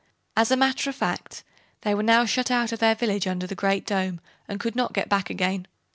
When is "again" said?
5.29-5.67